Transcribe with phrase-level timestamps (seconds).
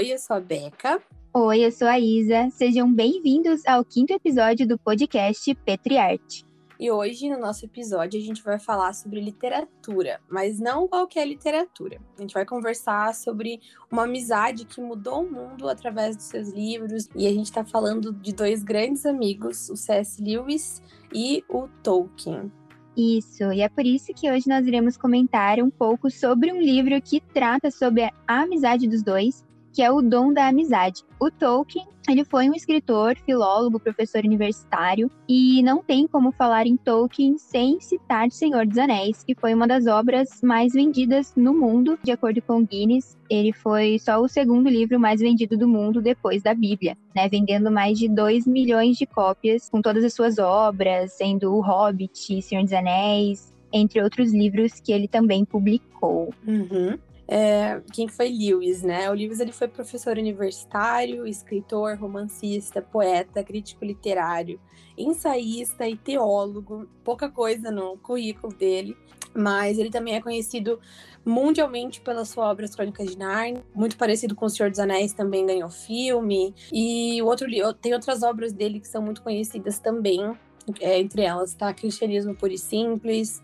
[0.00, 0.98] Oi, eu sou a Beca.
[1.34, 2.48] Oi, eu sou a Isa.
[2.52, 6.42] Sejam bem-vindos ao quinto episódio do podcast Petriarte.
[6.78, 12.00] E hoje, no nosso episódio, a gente vai falar sobre literatura, mas não qualquer literatura.
[12.16, 13.60] A gente vai conversar sobre
[13.92, 17.06] uma amizade que mudou o mundo através dos seus livros.
[17.14, 20.22] E a gente está falando de dois grandes amigos, o C.S.
[20.22, 20.82] Lewis
[21.12, 22.50] e o Tolkien.
[22.96, 26.98] Isso, e é por isso que hoje nós iremos comentar um pouco sobre um livro
[27.02, 31.04] que trata sobre a amizade dos dois que é o dom da amizade.
[31.20, 36.76] O Tolkien, ele foi um escritor, filólogo, professor universitário, e não tem como falar em
[36.76, 41.98] Tolkien sem citar Senhor dos Anéis, que foi uma das obras mais vendidas no mundo,
[42.02, 43.18] de acordo com Guinness.
[43.28, 47.70] Ele foi só o segundo livro mais vendido do mundo depois da Bíblia, né, vendendo
[47.70, 52.64] mais de 2 milhões de cópias, com todas as suas obras, sendo O Hobbit, Senhor
[52.64, 56.34] dos Anéis, entre outros livros que ele também publicou.
[56.46, 56.98] Uhum
[57.32, 59.08] é, quem foi Lewis, né?
[59.08, 64.60] O Lewis ele foi professor universitário, escritor, romancista, poeta, crítico literário,
[64.98, 66.88] ensaísta e teólogo.
[67.04, 68.96] Pouca coisa no currículo dele,
[69.32, 70.80] mas ele também é conhecido
[71.24, 75.12] mundialmente pela sua obra As Crônicas de Narnia, muito parecido com O Senhor dos Anéis,
[75.12, 76.52] também ganhou filme.
[76.72, 77.46] E outro
[77.80, 80.36] tem outras obras dele que são muito conhecidas também,
[80.80, 83.40] é, entre elas tá Cristianismo Puro e Simples,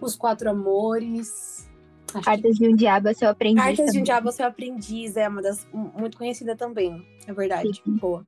[0.00, 1.67] Os Quatro Amores,
[2.14, 2.64] Acho Cartas que...
[2.64, 3.62] de um Diabo é seu aprendiz.
[3.62, 3.92] Cartas também.
[3.92, 7.82] de um Diabo é seu aprendiz é uma das muito conhecida também, é verdade.
[7.84, 7.96] Sim.
[7.96, 8.24] Boa.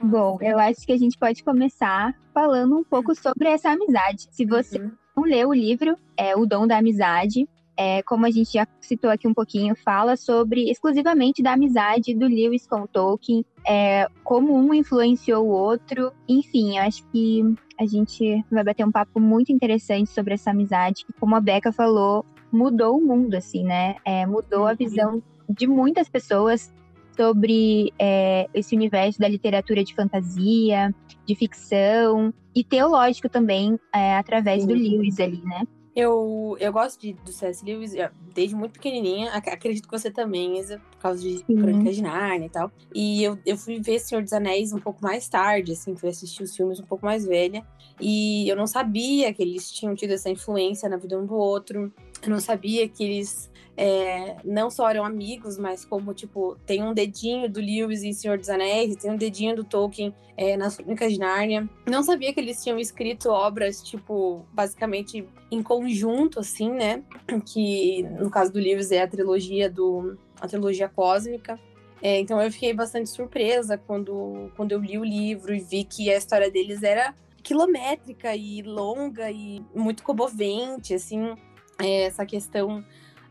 [0.00, 4.28] Bom, eu acho que a gente pode começar falando um pouco sobre essa amizade.
[4.30, 4.92] Se você uhum.
[5.16, 9.08] não leu o livro, é O Dom da Amizade, é, como a gente já citou
[9.08, 14.52] aqui um pouquinho, fala sobre exclusivamente da amizade do Lewis com o Tolkien, é, como
[14.52, 16.12] um influenciou o outro.
[16.28, 17.44] Enfim, eu acho que
[17.78, 21.70] a gente vai bater um papo muito interessante sobre essa amizade, que, como a Beca
[21.70, 23.94] falou, mudou o mundo, assim, né?
[24.04, 26.74] É, mudou a visão de muitas pessoas
[27.16, 30.92] sobre é, esse universo da literatura de fantasia,
[31.24, 35.62] de ficção e teológico também, é, através do Lewis ali, né?
[36.00, 37.64] Eu, eu gosto de, do C.S.
[37.64, 37.92] Lewis
[38.32, 39.32] desde muito pequenininha.
[39.32, 41.56] Acredito que você também, Isa, por causa de Sim.
[41.56, 42.72] Crônicas de Narnia e tal.
[42.94, 46.42] E eu, eu fui ver Senhor dos Anéis um pouco mais tarde, assim, fui assistir
[46.42, 47.64] os filmes um pouco mais velha.
[48.00, 51.92] E eu não sabia que eles tinham tido essa influência na vida um do outro.
[52.22, 56.92] Eu não sabia que eles é, não só eram amigos, mas como, tipo, tem um
[56.92, 61.12] dedinho do Lewis em Senhor dos Anéis, tem um dedinho do Tolkien é, nas Crônicas
[61.12, 61.70] de Nárnia.
[61.86, 67.04] Não sabia que eles tinham escrito obras, tipo, basicamente em conjunto, assim, né?
[67.46, 70.18] Que, no caso do Lewis, é a trilogia do...
[70.40, 71.58] a trilogia cósmica.
[72.00, 76.10] É, então eu fiquei bastante surpresa quando, quando eu li o livro e vi que
[76.10, 81.34] a história deles era quilométrica e longa e muito comovente, assim,
[81.80, 82.84] é, essa questão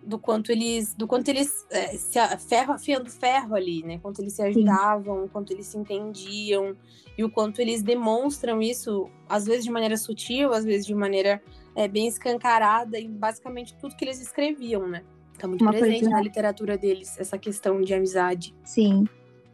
[0.03, 3.99] do quanto eles do quanto eles é, se ferro afiando ferro ali, né?
[3.99, 5.27] Quanto eles se ajudavam, Sim.
[5.27, 6.75] quanto eles se entendiam
[7.17, 11.41] e o quanto eles demonstram isso às vezes de maneira sutil, às vezes de maneira
[11.75, 15.03] é, bem escancarada em basicamente tudo que eles escreviam, né?
[15.37, 16.15] Tá muito Uma presente coisa...
[16.15, 18.55] na literatura deles essa questão de amizade.
[18.63, 19.05] Sim.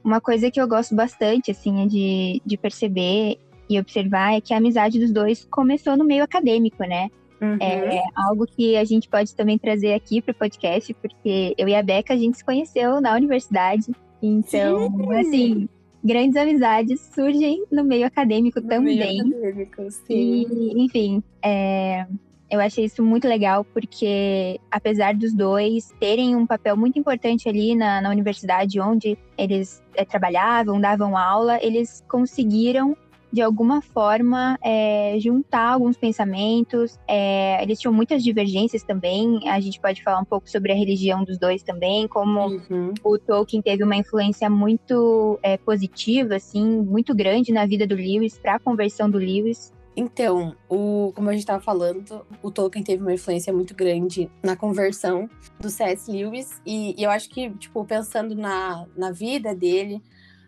[0.04, 3.38] Uma coisa que eu gosto bastante, assim, é de, de perceber
[3.70, 7.10] e observar é que a amizade dos dois começou no meio acadêmico, né?
[7.42, 7.58] Uhum.
[7.60, 11.76] É algo que a gente pode também trazer aqui para o podcast, porque eu e
[11.76, 13.92] a Beca a gente se conheceu na universidade.
[14.22, 15.14] Então, sim.
[15.16, 15.70] assim,
[16.04, 18.98] grandes amizades surgem no meio acadêmico no também.
[18.98, 20.48] Meio acadêmico, sim.
[20.50, 22.06] E, enfim, é,
[22.54, 27.74] eu achei isso muito legal, porque apesar dos dois terem um papel muito importante ali
[27.74, 32.96] na, na universidade onde eles é, trabalhavam, davam aula, eles conseguiram
[33.32, 37.00] de alguma forma, é, juntar alguns pensamentos.
[37.08, 39.50] É, eles tinham muitas divergências também.
[39.50, 42.94] A gente pode falar um pouco sobre a religião dos dois também, como uhum.
[43.04, 48.38] o Tolkien teve uma influência muito é, positiva, assim, muito grande na vida do Lewis,
[48.38, 49.74] para a conversão do Lewis.
[49.96, 54.56] Então, o, como a gente estava falando, o Tolkien teve uma influência muito grande na
[54.56, 55.30] conversão
[55.60, 56.12] do C.S.
[56.12, 56.62] Lewis.
[56.66, 60.02] E, e, eu acho que, tipo, pensando na, na vida dele,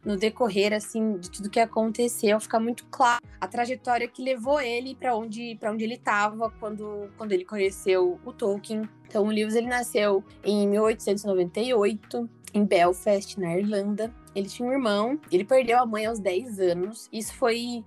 [0.03, 4.95] no decorrer assim de tudo que aconteceu, fica muito claro a trajetória que levou ele
[4.95, 8.87] para onde onde ele estava quando quando ele conheceu o Tolkien.
[9.07, 14.13] Então o Lewis ele nasceu em 1898 em Belfast, na Irlanda.
[14.35, 17.09] Ele tinha um irmão, ele perdeu a mãe aos 10 anos.
[17.11, 17.83] Isso foi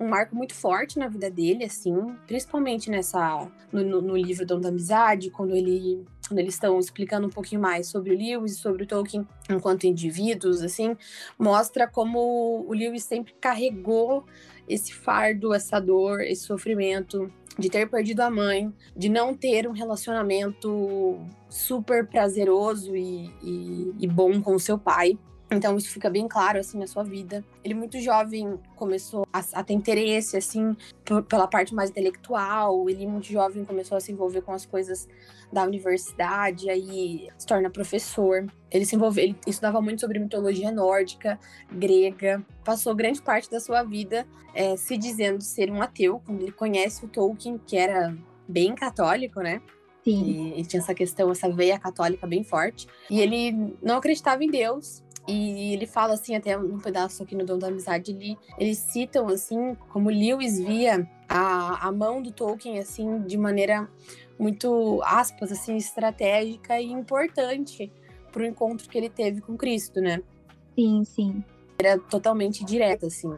[0.00, 1.94] um marco muito forte na vida dele, assim,
[2.26, 7.26] principalmente nessa no, no, no livro Dom da Amizade, quando ele quando eles estão explicando
[7.26, 10.96] um pouquinho mais sobre o Lewis e sobre o Tolkien enquanto indivíduos, assim,
[11.36, 14.24] mostra como o Lewis sempre carregou
[14.68, 19.72] esse fardo, essa dor, esse sofrimento de ter perdido a mãe, de não ter um
[19.72, 21.18] relacionamento
[21.48, 25.18] super prazeroso e, e, e bom com seu pai.
[25.50, 27.44] Então isso fica bem claro assim na sua vida.
[27.64, 30.76] Ele muito jovem começou a, a ter interesse assim
[31.28, 32.88] pela parte mais intelectual.
[32.88, 35.08] Ele muito jovem começou a se envolver com as coisas
[35.52, 38.46] da universidade, aí se torna professor.
[38.70, 41.38] Ele se envolveu, ele estudava muito sobre mitologia nórdica,
[41.72, 42.44] grega.
[42.64, 46.22] Passou grande parte da sua vida é, se dizendo ser um ateu.
[46.24, 49.60] Quando ele conhece o Tolkien, que era bem católico, né?
[50.04, 50.52] Sim.
[50.56, 52.86] E, e tinha essa questão, essa veia católica bem forte.
[53.10, 57.44] E ele não acreditava em Deus, e ele fala assim, até um pedaço aqui no
[57.44, 62.78] Dom da Amizade, ele, eles citam assim como Lewis via a, a mão do Tolkien
[62.78, 63.88] assim de maneira
[64.38, 67.92] muito aspas assim estratégica e importante
[68.32, 70.22] para o encontro que ele teve com Cristo, né?
[70.74, 71.44] Sim, sim.
[71.78, 73.32] Era totalmente direta assim.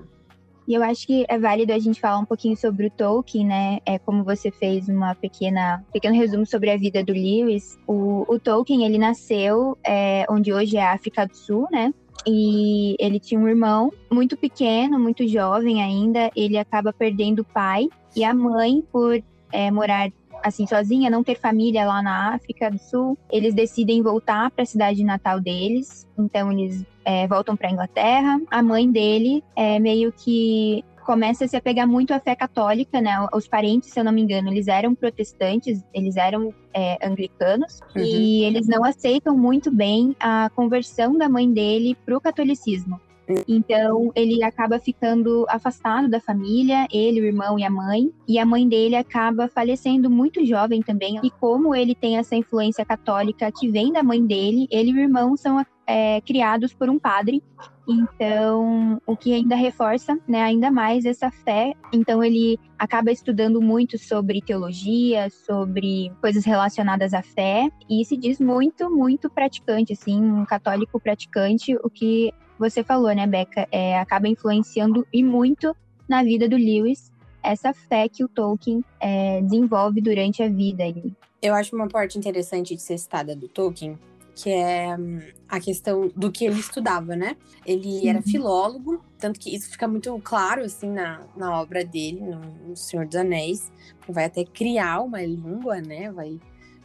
[0.67, 3.79] E eu acho que é válido a gente falar um pouquinho sobre o Tolkien, né?
[3.85, 7.79] É como você fez uma pequena pequeno resumo sobre a vida do Lewis.
[7.87, 11.93] O, o Tolkien ele nasceu é, onde hoje é a África do Sul, né?
[12.26, 16.31] E ele tinha um irmão muito pequeno, muito jovem ainda.
[16.37, 19.20] Ele acaba perdendo o pai e a mãe por
[19.50, 20.11] é, morar
[20.44, 23.19] assim sozinha, não ter família lá na África do Sul.
[23.31, 26.08] Eles decidem voltar para a cidade natal deles.
[26.17, 28.40] Então eles é, voltam para Inglaterra.
[28.50, 33.26] A mãe dele é meio que começa a se apegar muito à fé católica, né?
[33.32, 38.02] Os parentes, se eu não me engano, eles eram protestantes, eles eram é, anglicanos uhum.
[38.02, 43.00] e eles não aceitam muito bem a conversão da mãe dele para o catolicismo.
[43.46, 48.12] Então, ele acaba ficando afastado da família, ele, o irmão e a mãe.
[48.29, 51.20] E a mãe dele acaba falecendo muito jovem também.
[51.23, 55.00] E como ele tem essa influência católica que vem da mãe dele, ele e o
[55.00, 57.43] irmão são é, criados por um padre.
[57.88, 61.75] Então, o que ainda reforça, né, ainda mais essa fé.
[61.93, 68.38] Então, ele acaba estudando muito sobre teologia, sobre coisas relacionadas à fé, e se diz
[68.40, 72.32] muito, muito praticante, assim, um católico praticante, o que
[72.70, 75.75] você falou, né, Beca, é, acaba influenciando e muito
[76.09, 77.11] na vida do Lewis
[77.43, 80.85] essa fé que o Tolkien é, desenvolve durante a vida.
[80.85, 81.14] Ali.
[81.41, 83.99] Eu acho uma parte interessante de ser citada do Tolkien,
[84.35, 87.37] que é hum, a questão do que ele estudava, né?
[87.67, 88.09] Ele Sim.
[88.09, 92.76] era filólogo, tanto que isso fica muito claro, assim, na, na obra dele, no, no
[92.76, 93.73] Senhor dos Anéis,
[94.05, 96.11] que vai até criar uma língua, né?
[96.12, 96.38] Vai,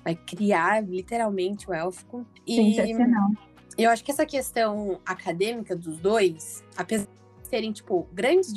[0.04, 2.26] vai criar literalmente o élfico.
[2.46, 3.30] E, Sensacional.
[3.78, 8.52] Eu acho que essa questão acadêmica dos dois, apesar de terem, tipo, grandes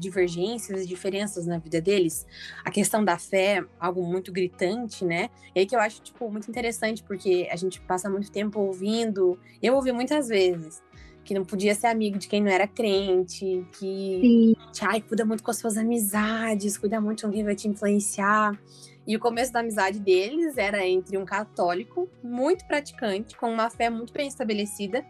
[0.00, 2.26] divergências e diferenças na vida deles,
[2.64, 5.30] a questão da fé, algo muito gritante, né?
[5.54, 9.38] E aí que eu acho, tipo, muito interessante, porque a gente passa muito tempo ouvindo,
[9.62, 10.82] eu ouvi muitas vezes,
[11.24, 15.50] que não podia ser amigo de quem não era crente, que, ai, cuida muito com
[15.50, 18.60] as suas amizades, cuida muito com quem vai te influenciar.
[19.06, 23.90] E o começo da amizade deles era entre um católico muito praticante, com uma fé
[23.90, 25.04] muito bem estabelecida,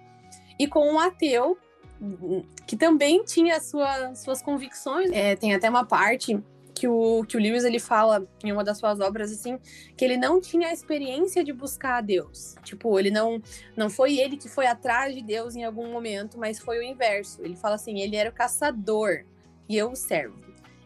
[0.58, 1.56] e com um ateu
[2.66, 5.10] que também tinha sua, suas convicções.
[5.12, 6.38] É, tem até uma parte
[6.74, 9.58] que o, que o Lewis ele fala em uma das suas obras assim
[9.96, 12.56] que ele não tinha a experiência de buscar a Deus.
[12.64, 13.40] Tipo, ele não
[13.76, 17.40] não foi ele que foi atrás de Deus em algum momento, mas foi o inverso.
[17.42, 19.24] Ele fala assim, ele era o caçador
[19.68, 20.43] e eu o servo.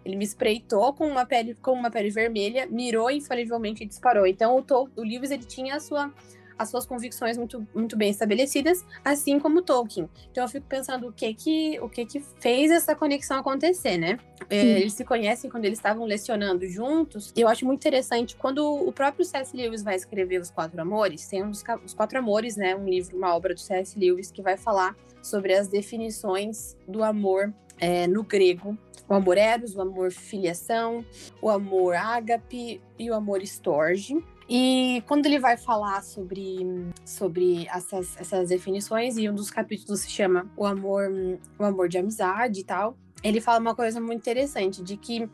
[0.09, 4.27] Ele me espreitou com uma pele, com uma pele vermelha, mirou infalivelmente e disparou.
[4.27, 6.11] Então o, Tol o Lewis ele tinha a sua,
[6.59, 10.09] as suas convicções muito, muito bem estabelecidas, assim como Tolkien.
[10.31, 14.19] Então eu fico pensando o que que, o que, que fez essa conexão acontecer, né?
[14.50, 17.33] É, eles se conhecem quando eles estavam lecionando juntos.
[17.37, 19.57] E eu acho muito interessante quando o próprio C.S.
[19.57, 22.75] Lewis vai escrever Os Quatro Amores, tem uns, Os Quatro Amores, né?
[22.75, 23.99] Um livro, uma obra do C.S.
[23.99, 28.77] Lewis que vai falar sobre as definições do amor é, no grego
[29.09, 31.05] o amor eros, o amor filiação,
[31.41, 34.23] o amor ágape e o amor estorge.
[34.49, 36.59] E quando ele vai falar sobre,
[37.05, 41.11] sobre essas, essas definições, e um dos capítulos se chama o amor,
[41.59, 45.28] o amor de amizade e tal, ele fala uma coisa muito interessante, de que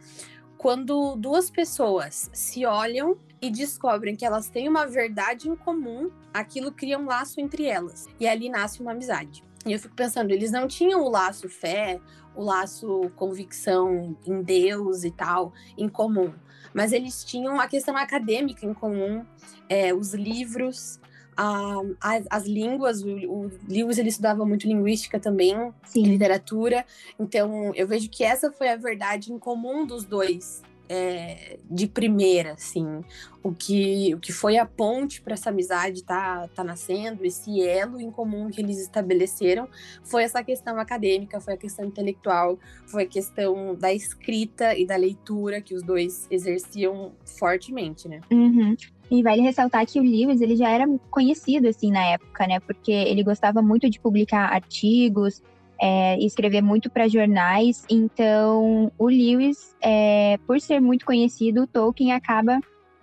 [0.58, 6.72] quando duas pessoas se olham e descobrem que elas têm uma verdade em comum, aquilo
[6.72, 8.06] cria um laço entre elas.
[8.18, 9.44] E ali nasce uma amizade.
[9.66, 12.00] E eu fico pensando, eles não tinham o laço fé,
[12.34, 16.32] o laço convicção em Deus e tal em comum,
[16.74, 19.24] mas eles tinham a questão acadêmica em comum,
[19.68, 21.00] é, os livros,
[21.36, 23.02] a, as, as, línguas.
[23.02, 26.02] O, o Lewis ele estudava muito linguística também, Sim.
[26.02, 26.84] literatura.
[27.18, 32.52] Então eu vejo que essa foi a verdade em comum dos dois é, de primeira,
[32.52, 33.02] assim.
[33.42, 38.00] O que, o que foi a ponte para essa amizade tá, tá nascendo, esse elo
[38.00, 39.68] em comum que eles estabeleceram,
[40.02, 44.96] foi essa questão acadêmica, foi a questão intelectual, foi a questão da escrita e da
[44.96, 48.20] leitura que os dois exerciam fortemente, né?
[48.30, 48.74] Uhum.
[49.10, 52.60] E vale ressaltar que o Lewis ele já era conhecido assim na época, né?
[52.60, 55.42] Porque ele gostava muito de publicar artigos,
[55.84, 57.84] é, escrever muito para jornais.
[57.90, 62.58] Então, o Lewis, é, por ser muito conhecido, Tolkien acaba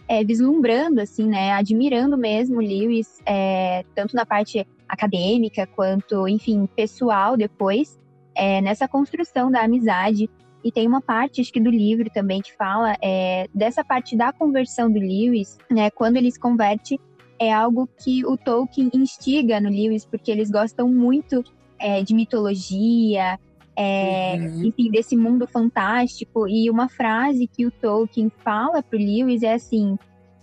[0.08, 1.52] é, vislumbrando, assim, né?
[1.52, 8.00] Admirando mesmo o Lewis, é, tanto na parte acadêmica quanto, enfim, pessoal depois,
[8.34, 10.28] é, nessa construção da amizade.
[10.64, 14.34] E tem uma parte, acho que do livro também, que fala é, dessa parte da
[14.34, 15.92] conversão do Lewis, né?
[15.92, 17.00] Quando ele se converte,
[17.38, 21.44] é algo que o Tolkien instiga no Lewis, porque eles gostam muito
[21.82, 23.40] é, de mitologia,
[23.76, 24.66] é, uhum.
[24.66, 26.48] enfim, desse mundo fantástico.
[26.48, 29.98] E uma frase que o Tolkien fala para o Lewis é assim: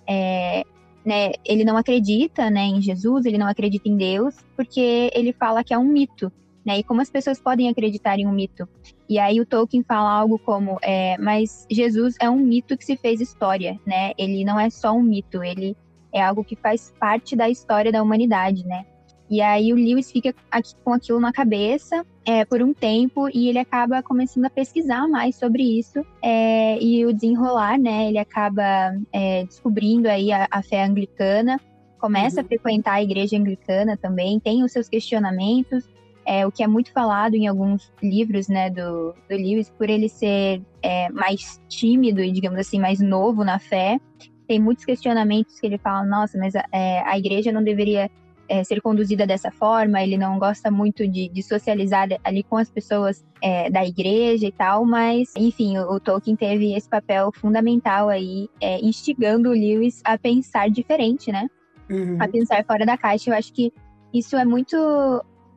[0.06, 0.64] é,
[1.04, 5.62] né, ele não acredita né, em Jesus, ele não acredita em Deus, porque ele fala
[5.62, 6.32] que é um mito.
[6.66, 8.68] Né, e como as pessoas podem acreditar em um mito?
[9.08, 12.94] E aí o Tolkien fala algo como, é, mas Jesus é um mito que se
[12.94, 14.12] fez história, né?
[14.18, 15.74] Ele não é só um mito, ele
[16.12, 18.84] é algo que faz parte da história da humanidade, né?
[19.30, 23.48] E aí o Lewis fica aqui, com aquilo na cabeça é, por um tempo e
[23.48, 28.08] ele acaba começando a pesquisar mais sobre isso é, e o desenrolar, né?
[28.08, 31.60] Ele acaba é, descobrindo aí a, a, fé anglicana,
[31.98, 32.46] começa uhum.
[32.46, 35.84] a frequentar a igreja anglicana também, tem os seus questionamentos,
[36.26, 40.10] é, o que é muito falado em alguns livros, né, do, do Lewis, por ele
[40.10, 43.98] ser é, mais tímido e, digamos assim, mais novo na fé,
[44.46, 48.10] tem muitos questionamentos que ele fala, nossa, mas a, é, a igreja não deveria
[48.48, 52.70] é, ser conduzida dessa forma, ele não gosta muito de, de socializar ali com as
[52.70, 58.08] pessoas é, da igreja e tal, mas, enfim, o, o Tolkien teve esse papel fundamental
[58.08, 61.48] aí, é, instigando o Lewis a pensar diferente, né?
[61.90, 62.16] Uhum.
[62.20, 63.30] A pensar fora da caixa.
[63.30, 63.72] Eu acho que
[64.12, 64.76] isso é muito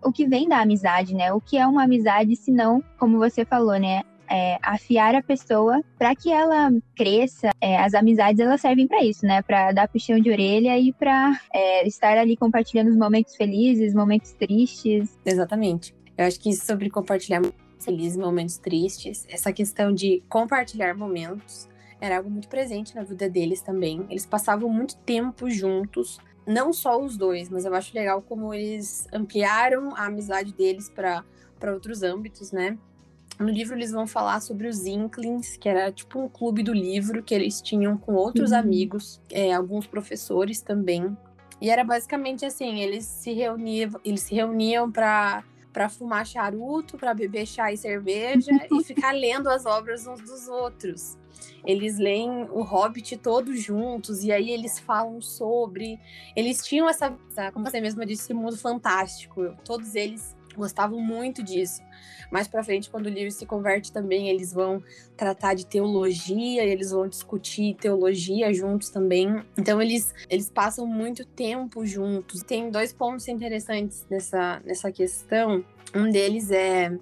[0.04, 1.32] o que vem da amizade, né?
[1.32, 4.02] O que é uma amizade se não, como você falou, né?
[4.32, 7.50] É, afiar a pessoa para que ela cresça.
[7.60, 9.42] É, as amizades elas servem para isso, né?
[9.42, 14.32] Para dar puxão de orelha e para é, estar ali compartilhando os momentos felizes, momentos
[14.34, 15.20] tristes.
[15.26, 15.94] Exatamente.
[16.18, 21.68] Eu acho que sobre compartilhar momentos felizes, momentos tristes, essa questão de compartilhar momentos
[22.00, 24.06] era algo muito presente na vida deles também.
[24.10, 29.08] Eles passavam muito tempo juntos, não só os dois, mas eu acho legal como eles
[29.12, 31.24] ampliaram a amizade deles para
[31.74, 32.78] outros âmbitos, né?
[33.42, 37.24] No livro eles vão falar sobre os Inklings, que era tipo um clube do livro
[37.24, 38.58] que eles tinham com outros uhum.
[38.58, 41.18] amigos, é, alguns professores também.
[41.60, 47.14] E era basicamente assim, eles se reuniam, eles se reuniam para para fumar charuto, para
[47.14, 51.18] beber chá e cerveja e ficar lendo as obras uns dos outros.
[51.66, 56.00] Eles leem o Hobbit todos juntos e aí eles falam sobre.
[56.36, 57.16] Eles tinham essa,
[57.54, 59.56] como você mesma disse, mundo fantástico.
[59.64, 61.82] Todos eles gostavam muito disso.
[62.32, 64.82] Mais para frente, quando o Lewis se converte também, eles vão
[65.18, 69.44] tratar de teologia, eles vão discutir teologia juntos também.
[69.58, 72.42] Então eles eles passam muito tempo juntos.
[72.44, 75.64] Tem dois pontos interessantes nessa nessa questão.
[75.94, 76.98] Um deles é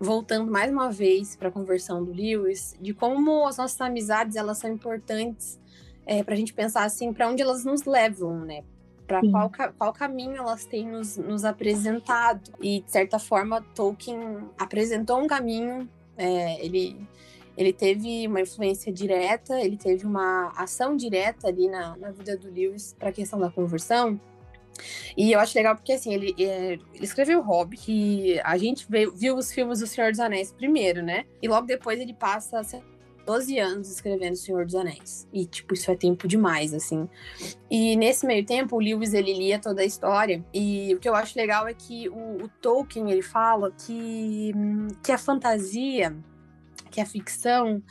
[0.00, 4.58] voltando mais uma vez para a conversão do Lewis, de como as nossas amizades elas
[4.58, 5.60] são importantes
[6.04, 8.64] é, para a gente pensar assim para onde elas nos levam, né?
[9.06, 12.52] Para qual, qual caminho elas têm nos, nos, apresentado.
[12.60, 16.96] E, de certa forma, Tolkien apresentou um caminho, é, ele,
[17.56, 22.50] ele teve uma influência direta, ele teve uma ação direta ali na, na vida do
[22.50, 24.20] Lewis para a questão da conversão.
[25.16, 28.86] E eu acho legal porque, assim, ele, é, ele escreveu o Hobbit, que a gente
[28.88, 31.26] veio, viu os filmes do Senhor dos Anéis primeiro, né?
[31.42, 32.64] E logo depois ele passa a
[33.26, 35.28] 12 anos escrevendo Senhor dos Anéis.
[35.32, 37.08] E, tipo, isso é tempo demais, assim.
[37.70, 40.44] E nesse meio tempo, o Lewis, ele lia toda a história.
[40.52, 44.52] E o que eu acho legal é que o, o Tolkien, ele fala que,
[45.02, 46.16] que a fantasia,
[46.90, 47.82] que a ficção,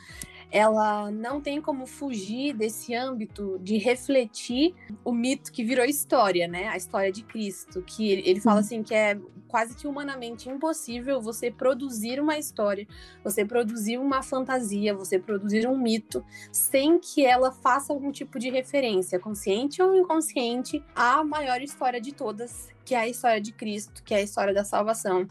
[0.52, 6.68] ela não tem como fugir desse âmbito de refletir o mito que virou história, né?
[6.68, 9.18] A história de Cristo, que ele, ele fala assim que é
[9.48, 12.86] quase que humanamente impossível você produzir uma história,
[13.24, 18.50] você produzir uma fantasia, você produzir um mito sem que ela faça algum tipo de
[18.50, 24.02] referência, consciente ou inconsciente, à maior história de todas, que é a história de Cristo,
[24.04, 25.26] que é a história da salvação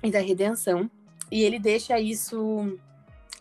[0.00, 0.88] e da redenção.
[1.30, 2.78] E ele deixa isso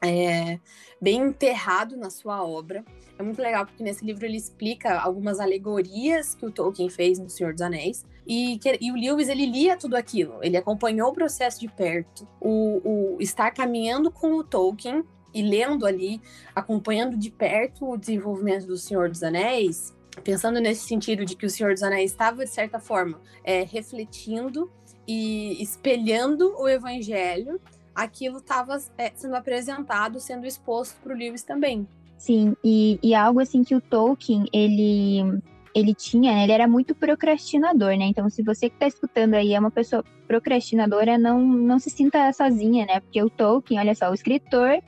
[0.02, 0.60] é,
[1.02, 2.84] bem enterrado na sua obra.
[3.18, 7.30] É muito legal porque nesse livro ele explica algumas alegorias que o Tolkien fez no
[7.30, 8.06] Senhor dos Anéis.
[8.26, 10.40] E, que, e o Lewis, ele lia tudo aquilo.
[10.42, 12.28] Ele acompanhou o processo de perto.
[12.40, 15.04] O, o estar caminhando com o Tolkien
[15.34, 16.22] e lendo ali,
[16.56, 21.50] acompanhando de perto o desenvolvimento do Senhor dos Anéis, pensando nesse sentido de que o
[21.50, 24.72] Senhor dos Anéis estava, de certa forma, é, refletindo
[25.08, 27.60] e espelhando o Evangelho,
[28.04, 31.88] aquilo estava é, sendo apresentado, sendo exposto para o Lewis também.
[32.18, 35.42] Sim, e, e algo assim que o Tolkien, ele
[35.76, 38.06] ele tinha, né, ele era muito procrastinador, né?
[38.06, 42.34] Então, se você que está escutando aí é uma pessoa procrastinadora, não, não se sinta
[42.34, 43.00] sozinha, né?
[43.00, 44.82] Porque o Tolkien, olha só, o escritor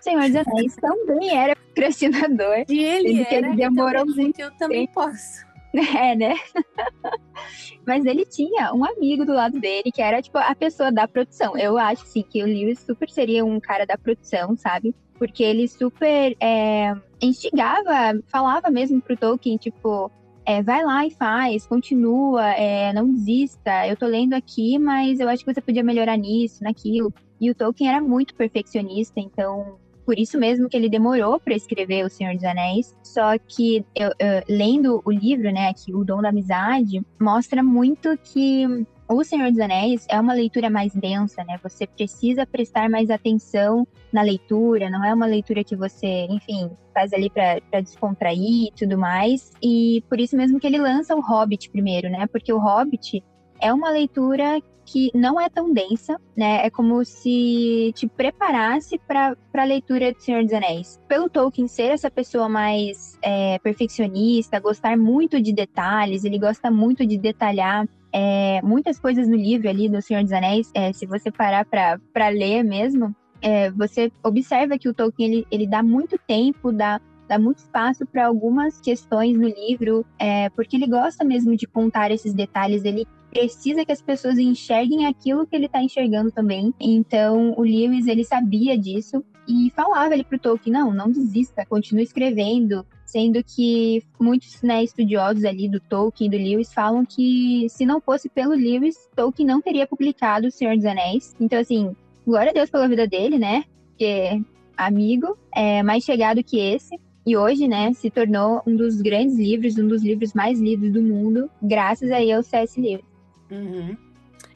[0.00, 2.64] Senhor dos Anéis também era procrastinador.
[2.68, 4.40] E ele era, ele demorou então, muito.
[4.40, 5.46] Eu também posso.
[5.98, 6.34] É, né?
[7.86, 11.56] Mas ele tinha um amigo do lado dele que era, tipo, a pessoa da produção.
[11.56, 14.94] Eu acho, sim, que o Lewis super seria um cara da produção, sabe?
[15.18, 20.10] Porque ele super é, instigava, falava mesmo pro Tolkien, tipo,
[20.44, 23.86] é, vai lá e faz, continua, é, não desista.
[23.86, 27.12] Eu tô lendo aqui, mas eu acho que você podia melhorar nisso, naquilo.
[27.40, 32.02] E o Tolkien era muito perfeccionista, então por isso mesmo que ele demorou para escrever
[32.02, 32.96] O Senhor dos Anéis.
[33.02, 38.16] Só que eu, eu, lendo o livro, né, que O Dom da Amizade, mostra muito
[38.16, 41.60] que o Senhor dos Anéis é uma leitura mais densa, né?
[41.62, 47.12] Você precisa prestar mais atenção na leitura, não é uma leitura que você, enfim, faz
[47.12, 49.52] ali para descontrair e tudo mais.
[49.62, 52.26] E por isso mesmo que ele lança o Hobbit primeiro, né?
[52.28, 53.22] Porque o Hobbit
[53.60, 54.58] é uma leitura
[54.90, 56.64] que não é tão densa, né?
[56.64, 60.98] É como se te preparasse para a leitura de Senhor dos Anéis.
[61.06, 67.06] Pelo Tolkien ser essa pessoa mais é, perfeccionista, gostar muito de detalhes, ele gosta muito
[67.06, 70.70] de detalhar é, muitas coisas no livro ali do Senhor dos Anéis.
[70.74, 75.66] É, se você parar para ler mesmo, é, você observa que o Tolkien ele, ele
[75.66, 80.86] dá muito tempo, dá dá muito espaço para algumas questões no livro, é, porque ele
[80.86, 85.66] gosta mesmo de contar esses detalhes, ele precisa que as pessoas enxerguem aquilo que ele
[85.66, 86.72] está enxergando também.
[86.80, 92.02] Então, o Lewis, ele sabia disso e falava ele pro Tolkien, não, não desista, continue
[92.02, 97.86] escrevendo, sendo que muitos né, estudiosos ali do Tolkien e do Lewis falam que se
[97.86, 101.34] não fosse pelo Lewis, Tolkien não teria publicado O Senhor dos Anéis.
[101.40, 103.64] Então, assim, glória a Deus pela vida dele, né?
[103.88, 104.42] Porque
[104.76, 106.98] amigo é mais chegado que esse.
[107.26, 111.02] E hoje, né, se tornou um dos grandes livros, um dos livros mais lidos do
[111.02, 112.80] mundo, graças aí ao C.S.
[112.80, 113.07] Lewis.
[113.50, 113.96] Uhum.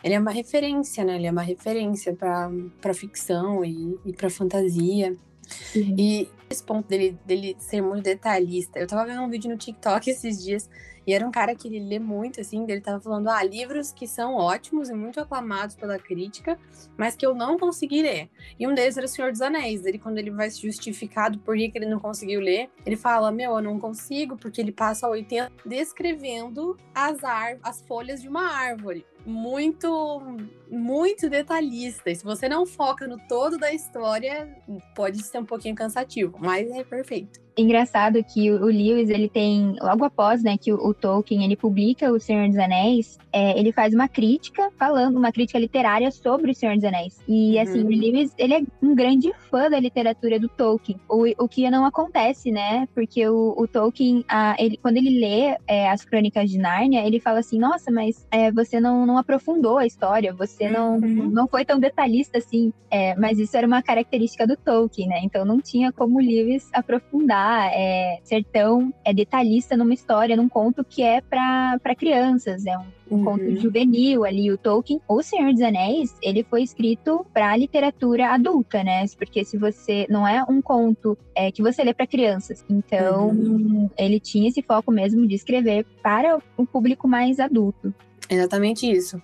[0.03, 1.17] Ele é uma referência, né?
[1.17, 5.17] Ele é uma referência para ficção e, e para fantasia.
[5.75, 5.97] Uhum.
[5.99, 8.79] E esse ponto dele, dele ser muito detalhista.
[8.79, 10.69] Eu tava vendo um vídeo no TikTok esses dias
[11.07, 14.07] e era um cara que ele lê muito, assim, ele tava falando, ah, livros que
[14.07, 16.59] são ótimos e muito aclamados pela crítica,
[16.97, 18.31] mas que eu não consegui ler.
[18.59, 19.85] E um deles era O Senhor dos Anéis.
[19.85, 23.33] Ele, quando ele vai se justificar do porquê que ele não conseguiu ler, ele fala,
[23.33, 27.19] meu, eu não consigo, porque ele passa 80 descrevendo as,
[27.63, 30.21] as folhas de uma árvore muito,
[30.71, 32.11] muito detalhista.
[32.11, 34.49] E se você não foca no todo da história,
[34.95, 40.05] pode ser um pouquinho cansativo, mas é perfeito engraçado que o Lewis, ele tem, logo
[40.05, 43.95] após, né, que o, o Tolkien, ele publica O Senhor dos Anéis, é, ele faz
[43.95, 47.19] uma crítica, falando, uma crítica literária sobre O Senhor dos Anéis.
[47.29, 47.63] E, uhum.
[47.63, 51.69] assim, o Lewis, ele é um grande fã da literatura do Tolkien, o, o que
[51.71, 56.51] não acontece, né, porque o, o Tolkien, a, ele, quando ele lê é, as Crônicas
[56.51, 60.69] de Nárnia, ele fala assim, nossa, mas é, você não, não aprofundou a história, você
[60.69, 61.31] não, uhum.
[61.31, 65.45] não foi tão detalhista assim, é, mas isso era uma característica do Tolkien, né, então
[65.45, 71.03] não tinha como Lewis aprofundar é, ser tão é, detalhista numa história, num conto que
[71.03, 73.25] é para crianças, é um, um uhum.
[73.25, 74.51] conto juvenil ali.
[74.51, 79.05] O Tolkien, O Senhor dos Anéis, ele foi escrito para literatura adulta, né?
[79.19, 83.91] Porque se você não é um conto é, que você lê para crianças, então uhum.
[83.97, 87.95] ele tinha esse foco mesmo de escrever para o público mais adulto.
[88.33, 89.21] Exatamente isso.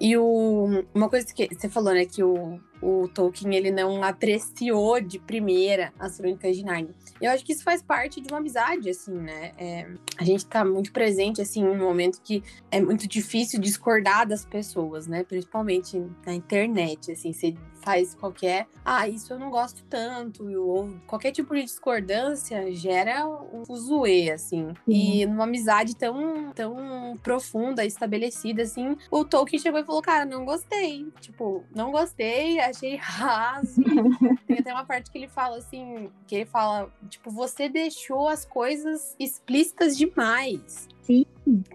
[0.00, 5.00] E o, uma coisa que você falou, né, que o, o Tolkien ele não apreciou
[5.00, 6.94] de primeira as Crônicas de Narnia.
[7.20, 9.50] Eu acho que isso faz parte de uma amizade, assim, né?
[9.58, 14.28] É, a gente tá muito presente, assim, em um momento que é muito difícil discordar
[14.28, 15.24] das pessoas, né?
[15.24, 21.32] Principalmente na internet, assim, você faz qualquer, ah, isso eu não gosto tanto, ou qualquer
[21.32, 24.66] tipo de discordância gera um fuzuê, assim.
[24.66, 24.74] Uhum.
[24.86, 30.44] E numa amizade tão, tão profunda, estabelecida, assim, o Tolkien chegou e falou, cara, não
[30.44, 31.08] gostei.
[31.20, 33.82] Tipo, não gostei, achei raso.
[34.46, 38.44] Tem até uma parte que ele fala assim, que ele fala, tipo, você deixou as
[38.44, 40.88] coisas explícitas demais.
[41.02, 41.26] Sim.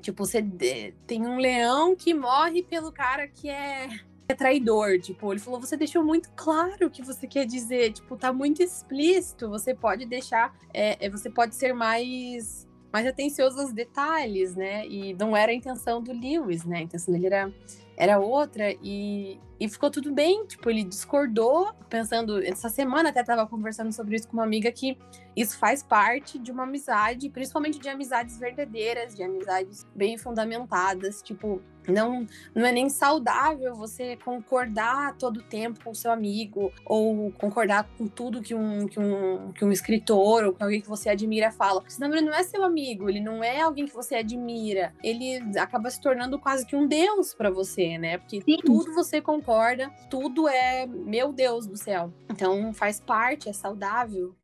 [0.01, 0.41] Tipo, você
[1.05, 3.89] tem um leão que morre pelo cara que é
[4.29, 8.17] é traidor, tipo, ele falou, você deixou muito claro o que você quer dizer, tipo,
[8.17, 13.73] tá muito explícito, você pode deixar, é, é, você pode ser mais mais atencioso aos
[13.73, 17.53] detalhes, né, e não era a intenção do Lewis, né, a intenção dele era,
[17.97, 20.45] era outra, e, e ficou tudo bem.
[20.45, 22.41] Tipo, ele discordou, pensando.
[22.43, 24.97] Essa semana até tava conversando sobre isso com uma amiga que
[25.35, 31.21] isso faz parte de uma amizade, principalmente de amizades verdadeiras, de amizades bem fundamentadas.
[31.21, 36.71] Tipo, não, não é nem saudável você concordar todo o tempo com o seu amigo,
[36.85, 40.87] ou concordar com tudo que um, que um, que um escritor ou com alguém que
[40.87, 41.83] você admira fala.
[41.87, 44.93] Senão ele não é seu amigo, ele não é alguém que você admira.
[45.03, 48.17] Ele acaba se tornando quase que um deus para você, né?
[48.17, 48.57] Porque Sim.
[48.65, 49.46] tudo você concorda,
[50.09, 52.11] tudo é meu Deus do céu.
[52.29, 54.35] Então faz parte, é saudável.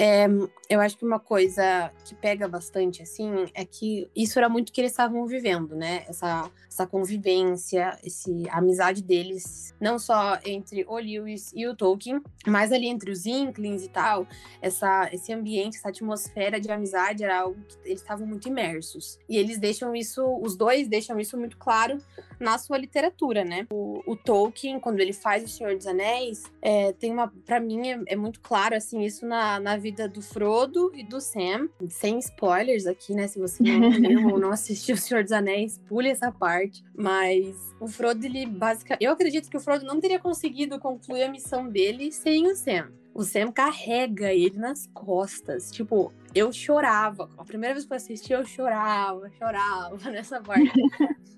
[0.00, 0.28] É,
[0.70, 4.80] eu acho que uma coisa que pega bastante, assim, é que isso era muito que
[4.80, 6.04] eles estavam vivendo, né?
[6.08, 12.22] Essa, essa convivência, esse, a amizade deles, não só entre o Lewis e o Tolkien,
[12.46, 14.24] mas ali entre os Inklings e tal,
[14.62, 19.18] essa, esse ambiente, essa atmosfera de amizade era algo que eles estavam muito imersos.
[19.28, 21.98] E eles deixam isso, os dois deixam isso muito claro
[22.38, 23.66] na sua literatura, né?
[23.72, 27.88] O, o Tolkien, quando ele faz O Senhor dos Anéis, é, tem uma, para mim,
[27.88, 32.18] é, é, muito claro, assim, isso na, na vida do Frodo e do Sam, sem
[32.18, 33.26] spoilers aqui, né?
[33.26, 36.84] Se você não não assistiu O Senhor dos Anéis, pule essa parte.
[36.96, 39.04] Mas o Frodo, ele basicamente.
[39.04, 42.90] Eu acredito que o Frodo não teria conseguido concluir a missão dele sem o Sam.
[43.14, 45.70] O Sam carrega ele nas costas.
[45.70, 47.28] Tipo, eu chorava.
[47.36, 50.72] A primeira vez que eu assisti, eu chorava, chorava nessa parte.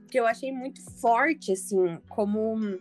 [0.02, 2.78] Porque eu achei muito forte, assim, como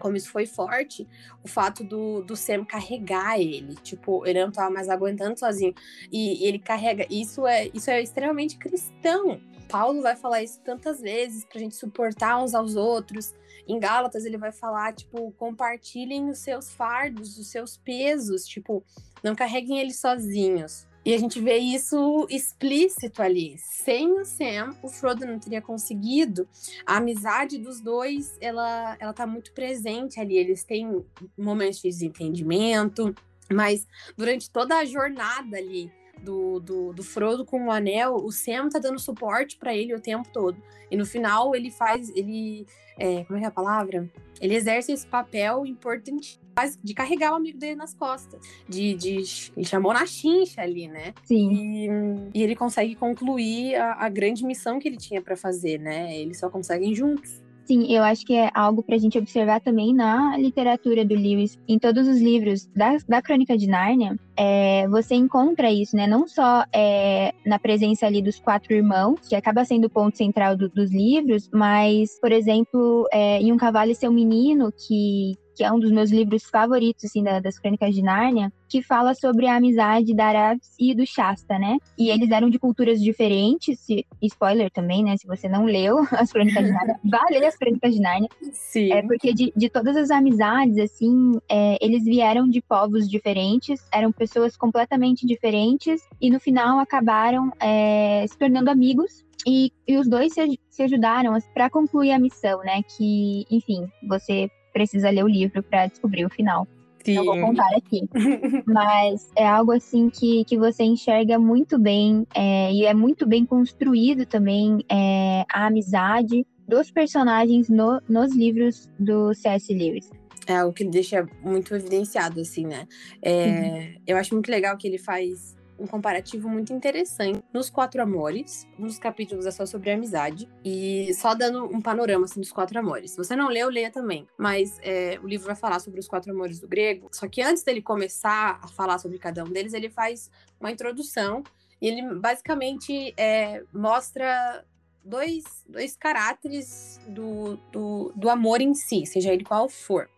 [0.00, 1.06] como isso foi forte,
[1.44, 3.76] o fato do, do Sam carregar ele.
[3.76, 5.74] Tipo, ele não tava mais aguentando sozinho.
[6.10, 7.06] E, e ele carrega.
[7.08, 9.40] Isso é, isso é extremamente cristão.
[9.68, 13.32] Paulo vai falar isso tantas vezes pra gente suportar uns aos outros.
[13.68, 18.84] Em Gálatas ele vai falar, tipo, compartilhem os seus fardos, os seus pesos, tipo,
[19.22, 20.88] não carreguem eles sozinhos.
[21.04, 23.56] E a gente vê isso explícito ali.
[23.58, 26.46] Sem o Sam, o Frodo não teria conseguido.
[26.84, 30.36] A amizade dos dois, ela, ela tá muito presente ali.
[30.36, 31.02] Eles têm
[31.36, 33.14] momentos de desentendimento,
[33.50, 33.86] mas
[34.16, 35.90] durante toda a jornada ali
[36.22, 40.00] do, do, do Frodo com o anel, o Sam tá dando suporte para ele o
[40.00, 40.62] tempo todo.
[40.90, 42.66] E no final ele faz, ele,
[42.98, 44.10] é, como é que é a palavra?
[44.40, 46.40] Ele exerce esse papel importante
[46.82, 48.40] de carregar o amigo dele nas costas.
[48.68, 49.22] De, de
[49.56, 51.14] ele chamou na chincha ali, né?
[51.24, 51.50] Sim.
[51.52, 56.16] E, e ele consegue concluir a, a grande missão que ele tinha para fazer, né?
[56.16, 57.42] Eles só conseguem juntos.
[57.70, 61.56] Sim, eu acho que é algo para a gente observar também na literatura do Lewis.
[61.68, 66.04] Em todos os livros da, da Crônica de Nárnia, é, você encontra isso, né?
[66.04, 70.56] Não só é, na presença ali dos quatro irmãos, que acaba sendo o ponto central
[70.56, 75.64] do, dos livros, mas, por exemplo, é, em Um Cavalo e Seu Menino, que, que
[75.64, 79.46] é um dos meus livros favoritos, assim, da, das Crônicas de Nárnia, que fala sobre
[79.46, 81.76] a amizade da Arabs e do Shasta, né?
[81.98, 85.18] E eles eram de culturas diferentes, se, spoiler também, né?
[85.18, 88.30] Se você não leu as Crônicas de Nárnia, vá ler as Crônicas de Nárnia.
[88.52, 88.90] Sim.
[88.90, 94.10] É porque de, de todas as amizades, assim, é, eles vieram de povos diferentes, eram
[94.10, 100.32] pessoas completamente diferentes, e no final acabaram é, se tornando amigos e, e, os dois
[100.32, 102.82] se, se ajudaram para concluir a missão, né?
[102.96, 106.66] Que, enfim, você precisa ler o livro para descobrir o final.
[107.04, 107.14] Sim.
[107.14, 108.08] Não vou contar aqui.
[108.66, 113.46] Mas é algo assim que, que você enxerga muito bem é, e é muito bem
[113.46, 119.72] construído também é, a amizade dos personagens no, nos livros do C.S.
[119.72, 120.10] Lewis.
[120.46, 122.86] É o que deixa muito evidenciado, assim, né?
[123.22, 123.94] É, uhum.
[124.06, 128.66] Eu acho muito legal que ele faz um comparativo muito interessante nos Quatro Amores.
[128.78, 130.48] Um dos capítulos é só sobre amizade.
[130.64, 133.12] E só dando um panorama assim, dos Quatro Amores.
[133.12, 134.28] Se você não leu, leia também.
[134.38, 137.08] Mas é, o livro vai falar sobre os Quatro Amores do grego.
[137.12, 141.42] Só que antes dele começar a falar sobre cada um deles, ele faz uma introdução.
[141.80, 144.64] E ele basicamente é, mostra
[145.04, 150.08] dois, dois caráteres do, do, do, amor em si, seja ele qual for.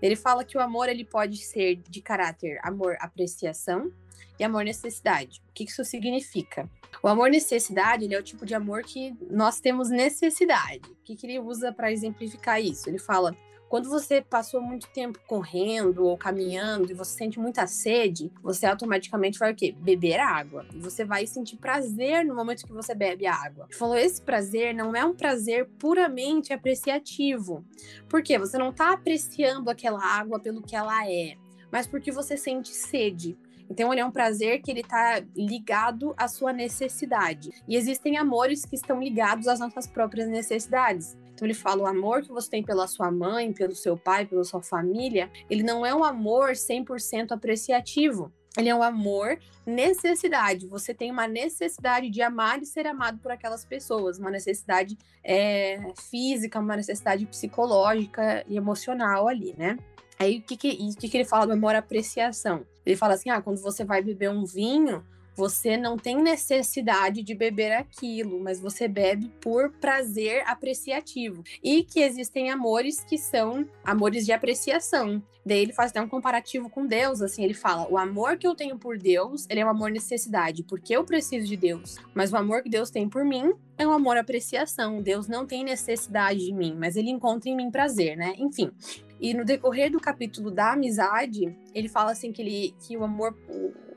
[0.00, 3.92] Ele fala que o amor ele pode ser de caráter amor apreciação,
[4.38, 5.42] e amor necessidade.
[5.48, 6.68] O que isso significa?
[7.02, 10.90] O amor necessidade ele é o tipo de amor que nós temos necessidade.
[10.90, 12.88] O que, que ele usa para exemplificar isso?
[12.88, 13.36] Ele fala:
[13.68, 19.38] quando você passou muito tempo correndo ou caminhando e você sente muita sede, você automaticamente
[19.38, 19.74] vai o quê?
[19.78, 20.66] Beber água.
[20.72, 23.66] E você vai sentir prazer no momento que você bebe a água.
[23.68, 27.62] Ele falou: esse prazer não é um prazer puramente apreciativo.
[28.08, 28.38] Por quê?
[28.38, 31.36] Você não está apreciando aquela água pelo que ela é,
[31.70, 33.36] mas porque você sente sede.
[33.70, 37.50] Então ele é um prazer que ele está ligado à sua necessidade.
[37.66, 41.16] E existem amores que estão ligados às nossas próprias necessidades.
[41.34, 44.42] Então ele fala o amor que você tem pela sua mãe, pelo seu pai, pela
[44.42, 48.32] sua família, ele não é um amor 100% apreciativo.
[48.56, 50.66] ele é um amor necessidade.
[50.66, 55.78] Você tem uma necessidade de amar e ser amado por aquelas pessoas, uma necessidade é,
[56.10, 59.78] física, uma necessidade psicológica e emocional ali, né?
[60.18, 62.66] Aí o que, que, que, que ele fala do amor apreciação?
[62.84, 65.04] Ele fala assim: ah, quando você vai beber um vinho,
[65.38, 71.44] você não tem necessidade de beber aquilo, mas você bebe por prazer apreciativo.
[71.62, 75.22] E que existem amores que são amores de apreciação.
[75.46, 78.54] Daí ele faz até um comparativo com Deus, assim, ele fala: "O amor que eu
[78.56, 81.96] tenho por Deus, ele é um amor necessidade, porque eu preciso de Deus.
[82.12, 85.00] Mas o amor que Deus tem por mim é um amor apreciação.
[85.00, 88.34] Deus não tem necessidade de mim, mas ele encontra em mim prazer, né?
[88.36, 88.72] Enfim,
[89.20, 93.36] e no decorrer do capítulo da amizade, ele fala assim que ele que o amor,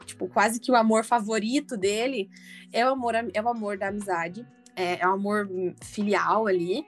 [0.06, 2.30] tipo, quase que o amor favorito dele
[2.72, 5.48] é o amor é o amor da amizade, é, é o amor
[5.84, 6.86] filial ali.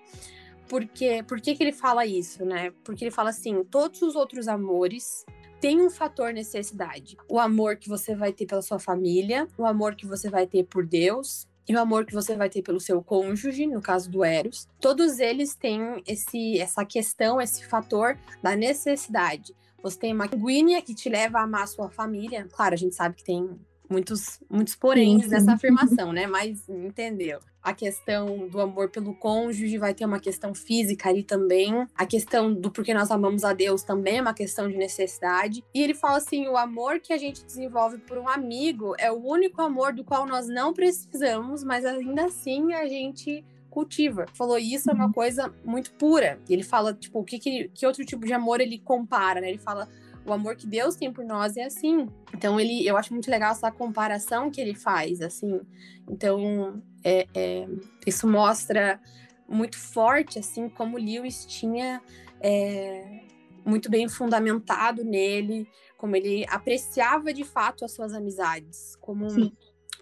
[0.67, 2.71] Porque por que, que ele fala isso, né?
[2.83, 5.25] Porque ele fala assim, todos os outros amores
[5.59, 7.15] têm um fator necessidade.
[7.29, 10.63] O amor que você vai ter pela sua família, o amor que você vai ter
[10.63, 14.23] por Deus, e o amor que você vai ter pelo seu cônjuge, no caso do
[14.23, 19.55] Eros, todos eles têm esse, essa questão, esse fator da necessidade.
[19.81, 22.47] Você tem uma sanguínea que te leva a amar sua família.
[22.51, 23.59] Claro, a gente sabe que tem
[23.93, 26.25] muitos, muitos poréns nessa afirmação, né?
[26.25, 27.39] Mas entendeu.
[27.61, 31.87] A questão do amor pelo cônjuge vai ter uma questão física ali também.
[31.95, 35.63] A questão do porquê nós amamos a Deus também é uma questão de necessidade.
[35.73, 39.23] E ele fala assim: o amor que a gente desenvolve por um amigo é o
[39.23, 44.25] único amor do qual nós não precisamos, mas ainda assim a gente cultiva.
[44.33, 45.13] Falou isso é uma uhum.
[45.13, 46.39] coisa muito pura.
[46.49, 49.49] E ele fala, tipo, o que, que, que outro tipo de amor ele compara, né?
[49.49, 49.87] Ele fala
[50.25, 52.07] o amor que Deus tem por nós é assim.
[52.33, 55.61] Então ele, eu acho muito legal essa comparação que ele faz, assim.
[56.09, 57.67] Então é, é,
[58.05, 58.99] isso mostra
[59.47, 62.01] muito forte, assim, como Lewis tinha
[62.39, 63.21] é,
[63.65, 69.27] muito bem fundamentado nele, como ele apreciava de fato as suas amizades, como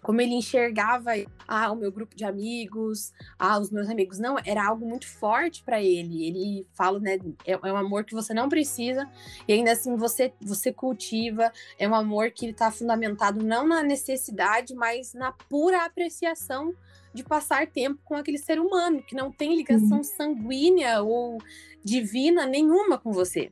[0.02, 1.12] como ele enxergava
[1.48, 4.18] ah, o meu grupo de amigos, ah, os meus amigos.
[4.18, 6.26] Não, era algo muito forte para ele.
[6.26, 9.08] Ele fala, né, é, é, um amor que você não precisa
[9.48, 11.52] e ainda assim você você cultiva.
[11.78, 16.74] É um amor que está fundamentado não na necessidade, mas na pura apreciação
[17.14, 21.38] de passar tempo com aquele ser humano que não tem ligação sanguínea ou
[21.84, 23.52] divina nenhuma com você.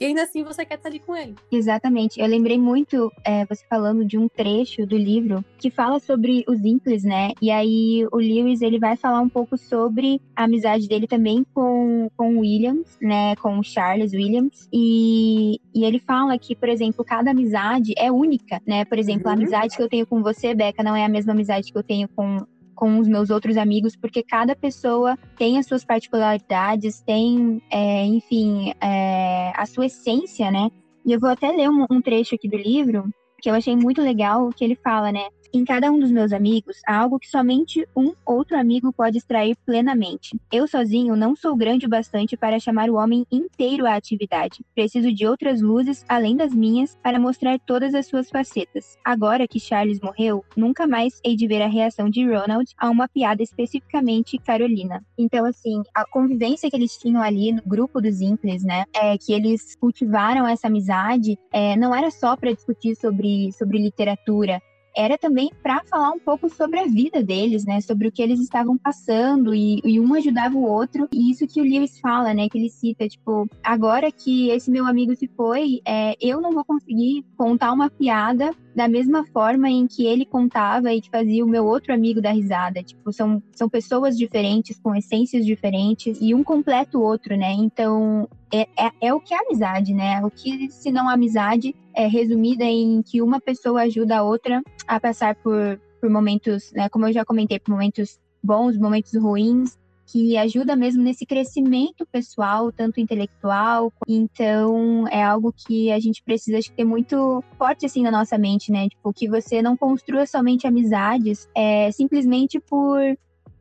[0.00, 1.34] E ainda assim você quer estar ali com ele.
[1.50, 2.20] Exatamente.
[2.20, 6.64] Eu lembrei muito, é, você falando de um trecho do livro que fala sobre os
[6.64, 7.32] Imples, né?
[7.42, 12.08] E aí o Lewis, ele vai falar um pouco sobre a amizade dele também com,
[12.16, 13.34] com o Williams, né?
[13.36, 14.68] Com o Charles Williams.
[14.72, 18.84] E, e ele fala que, por exemplo, cada amizade é única, né?
[18.84, 19.30] Por exemplo, uhum.
[19.30, 21.82] a amizade que eu tenho com você, Beca, não é a mesma amizade que eu
[21.82, 22.46] tenho com
[22.78, 28.72] com os meus outros amigos, porque cada pessoa tem as suas particularidades, tem, é, enfim,
[28.80, 30.70] é, a sua essência, né?
[31.04, 33.10] E eu vou até ler um, um trecho aqui do livro,
[33.42, 35.26] que eu achei muito legal, que ele fala, né?
[35.52, 39.56] Em cada um dos meus amigos há algo que somente um outro amigo pode extrair
[39.64, 40.38] plenamente.
[40.52, 44.62] Eu sozinho não sou grande o bastante para chamar o homem inteiro à atividade.
[44.74, 48.98] Preciso de outras luzes além das minhas para mostrar todas as suas facetas.
[49.02, 53.08] Agora que Charles morreu, nunca mais hei de ver a reação de Ronald a uma
[53.08, 55.02] piada especificamente Carolina.
[55.16, 59.32] Então, assim, a convivência que eles tinham ali no grupo dos Imples, né, é que
[59.32, 64.60] eles cultivaram essa amizade, é, não era só para discutir sobre, sobre literatura,
[64.98, 67.80] era também para falar um pouco sobre a vida deles, né?
[67.80, 71.08] Sobre o que eles estavam passando e, e, um ajudava o outro.
[71.12, 72.48] E isso que o Lewis fala, né?
[72.48, 76.64] Que ele cita, tipo, agora que esse meu amigo se foi, é, eu não vou
[76.64, 81.48] conseguir contar uma piada da mesma forma em que ele contava e que fazia o
[81.48, 82.82] meu outro amigo dar risada.
[82.82, 87.52] Tipo, são, são pessoas diferentes, com essências diferentes, e um completa o outro, né?
[87.52, 90.24] Então, é, é, é, o que é amizade, né?
[90.24, 95.00] O que, se não amizade, é resumida em que uma pessoa ajuda a outra a
[95.00, 96.88] passar por, por momentos, né?
[96.88, 99.76] Como eu já comentei, por momentos bons, momentos ruins,
[100.10, 103.92] que ajuda mesmo nesse crescimento pessoal, tanto intelectual.
[104.06, 108.88] Então, é algo que a gente precisa ter muito forte assim na nossa mente, né?
[108.88, 113.00] Tipo, que você não construa somente amizades é, simplesmente por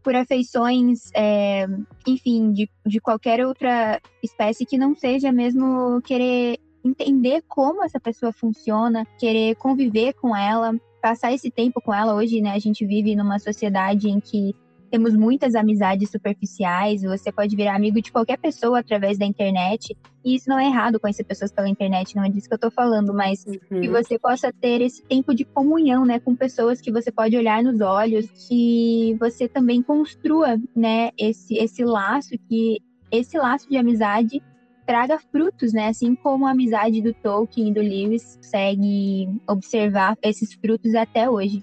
[0.07, 1.67] por afeições, é,
[2.07, 8.31] enfim, de, de qualquer outra espécie que não seja mesmo querer entender como essa pessoa
[8.31, 12.15] funciona, querer conviver com ela, passar esse tempo com ela.
[12.15, 14.55] Hoje, né, a gente vive numa sociedade em que
[14.87, 20.35] temos muitas amizades superficiais, você pode virar amigo de qualquer pessoa através da internet, e
[20.35, 23.13] isso não é errado conhecer pessoas pela internet, não é disso que eu tô falando,
[23.13, 23.81] mas uhum.
[23.81, 27.63] que você possa ter esse tempo de comunhão, né, com pessoas que você pode olhar
[27.63, 32.79] nos olhos, que você também construa, né, esse, esse laço, que
[33.11, 34.41] esse laço de amizade
[34.85, 35.89] traga frutos, né?
[35.89, 41.61] Assim como a amizade do Tolkien e do Lewis consegue observar esses frutos até hoje.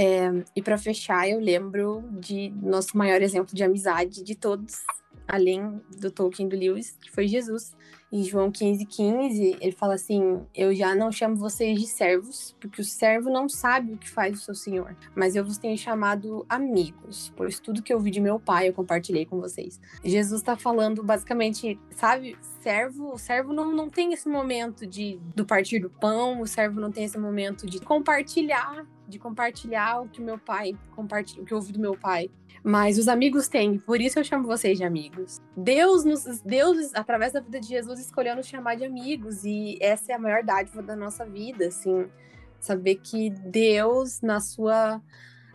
[0.00, 4.76] É, e para fechar, eu lembro de nosso maior exemplo de amizade de todos,
[5.26, 7.76] além do Tolkien do Lewis, que foi Jesus.
[8.12, 12.80] Em João 15, 15, ele fala assim: Eu já não chamo vocês de servos, porque
[12.80, 16.46] o servo não sabe o que faz o seu senhor, mas eu vos tenho chamado
[16.48, 19.80] amigos, pois tudo que eu vi de meu pai eu compartilhei com vocês.
[20.04, 25.44] Jesus está falando basicamente, sabe, servo, o servo não, não tem esse momento de do
[25.44, 30.20] partir do pão, o servo não tem esse momento de compartilhar, de compartilhar o que
[30.20, 32.30] meu pai compartilha, o que eu ouvi do meu pai.
[32.62, 35.40] Mas os amigos têm, por isso eu chamo vocês de amigos.
[35.56, 40.12] Deus, nos, Deus, através da vida de Jesus, escolheu nos chamar de amigos, e essa
[40.12, 42.06] é a maior dádiva da nossa vida, assim,
[42.60, 45.00] saber que Deus, na sua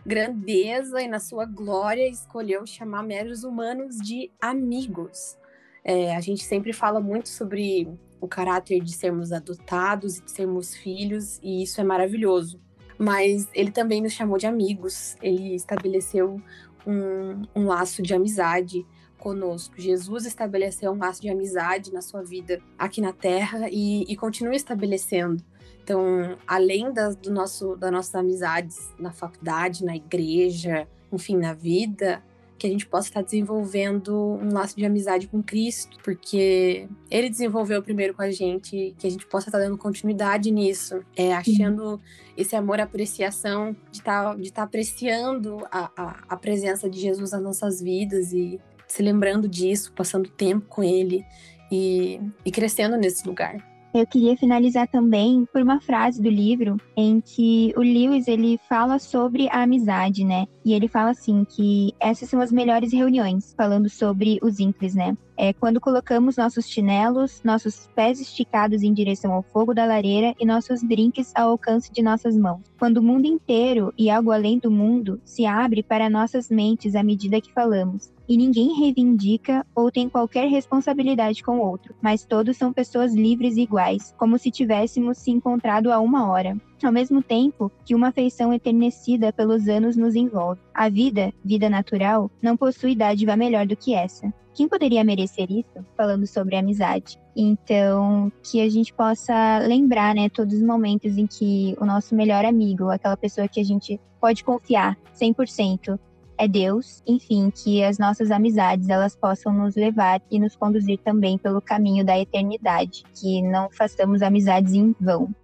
[0.04, 5.38] grandeza e na sua glória, escolheu chamar meros humanos de amigos.
[5.82, 7.88] É, a gente sempre fala muito sobre
[8.20, 12.58] o caráter de sermos adotados e de sermos filhos, e isso é maravilhoso.
[12.98, 16.40] Mas ele também nos chamou de amigos, ele estabeleceu
[16.86, 18.86] um, um laço de amizade
[19.18, 19.74] conosco.
[19.78, 24.54] Jesus estabeleceu um laço de amizade na sua vida aqui na Terra e, e continua
[24.54, 25.42] estabelecendo.
[25.82, 32.22] Então, além das, do nosso, das nossas amizades na faculdade, na igreja, enfim, na vida,
[32.58, 37.82] que a gente possa estar desenvolvendo um laço de amizade com Cristo, porque Ele desenvolveu
[37.82, 42.00] primeiro com a gente, que a gente possa estar dando continuidade nisso, é, achando
[42.36, 47.42] esse amor, apreciação, de estar, de estar apreciando a, a, a presença de Jesus nas
[47.42, 51.24] nossas vidas e se lembrando disso, passando tempo com Ele
[51.70, 53.73] e, e crescendo nesse lugar.
[53.94, 58.98] Eu queria finalizar também por uma frase do livro em que o Lewis ele fala
[58.98, 60.48] sobre a amizade, né?
[60.64, 65.16] E ele fala assim que essas são as melhores reuniões, falando sobre os Incles, né?
[65.36, 70.46] É quando colocamos nossos chinelos, nossos pés esticados em direção ao fogo da lareira e
[70.46, 72.62] nossos drinks ao alcance de nossas mãos.
[72.78, 77.02] Quando o mundo inteiro e algo além do mundo se abre para nossas mentes à
[77.02, 82.56] medida que falamos e ninguém reivindica ou tem qualquer responsabilidade com o outro, mas todos
[82.56, 86.56] são pessoas livres e iguais, como se tivéssemos se encontrado há uma hora.
[86.82, 90.60] Ao mesmo tempo que uma afeição eternecida pelos anos nos envolve.
[90.74, 94.32] A vida, vida natural, não possui dádiva melhor do que essa.
[94.54, 95.84] Quem poderia merecer isso?
[95.96, 97.18] Falando sobre amizade.
[97.36, 102.44] Então, que a gente possa lembrar, né, todos os momentos em que o nosso melhor
[102.44, 105.98] amigo, aquela pessoa que a gente pode confiar 100%,
[106.38, 111.38] é Deus, enfim, que as nossas amizades elas possam nos levar e nos conduzir também
[111.38, 115.34] pelo caminho da eternidade, que não façamos amizades em vão.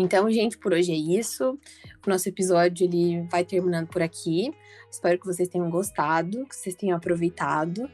[0.00, 1.58] Então, gente, por hoje é isso.
[2.06, 4.50] O nosso episódio ele vai terminando por aqui.
[4.90, 7.86] Espero que vocês tenham gostado, que vocês tenham aproveitado.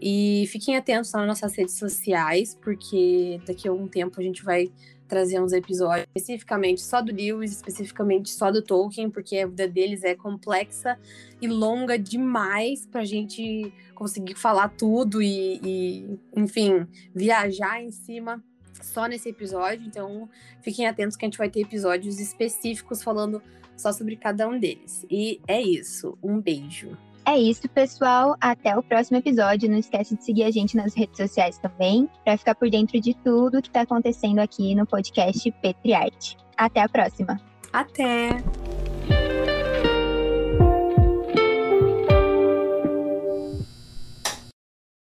[0.00, 4.72] E fiquem atentos nas nossas redes sociais, porque daqui a algum tempo a gente vai
[5.06, 10.02] trazer uns episódios especificamente só do Lewis, especificamente só do Tolkien, porque a vida deles
[10.02, 10.98] é complexa
[11.42, 18.42] e longa demais para a gente conseguir falar tudo e, e, enfim, viajar em cima
[18.84, 19.86] só nesse episódio.
[19.86, 20.28] Então,
[20.62, 23.42] fiquem atentos que a gente vai ter episódios específicos falando
[23.76, 25.06] só sobre cada um deles.
[25.10, 26.18] E é isso.
[26.22, 26.96] Um beijo.
[27.26, 28.36] É isso, pessoal.
[28.40, 29.70] Até o próximo episódio.
[29.70, 33.14] Não esquece de seguir a gente nas redes sociais também, para ficar por dentro de
[33.14, 36.36] tudo que está acontecendo aqui no podcast Petriarte.
[36.56, 37.40] Até a próxima.
[37.72, 38.42] Até!